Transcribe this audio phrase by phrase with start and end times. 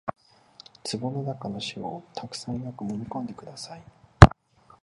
[0.83, 3.83] 壺の中の塩をたくさんよくもみ込んでください